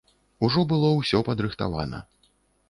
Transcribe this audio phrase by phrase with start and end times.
[0.47, 2.01] Ужо было ўсё падрыхтавана.